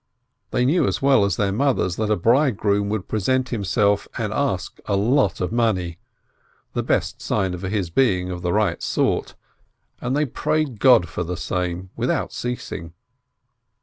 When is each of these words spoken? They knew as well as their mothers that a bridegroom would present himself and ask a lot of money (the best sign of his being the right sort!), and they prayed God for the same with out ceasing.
They 0.49 0.65
knew 0.65 0.87
as 0.87 0.99
well 0.99 1.23
as 1.25 1.35
their 1.35 1.51
mothers 1.51 1.95
that 1.97 2.09
a 2.09 2.15
bridegroom 2.15 2.89
would 2.89 3.07
present 3.07 3.49
himself 3.49 4.07
and 4.17 4.33
ask 4.33 4.79
a 4.85 4.95
lot 4.95 5.39
of 5.39 5.51
money 5.51 5.99
(the 6.73 6.81
best 6.81 7.21
sign 7.21 7.53
of 7.53 7.61
his 7.61 7.91
being 7.91 8.29
the 8.41 8.51
right 8.51 8.81
sort!), 8.81 9.35
and 9.99 10.17
they 10.17 10.25
prayed 10.25 10.79
God 10.79 11.07
for 11.07 11.23
the 11.23 11.37
same 11.37 11.91
with 11.95 12.09
out 12.09 12.33
ceasing. 12.33 12.93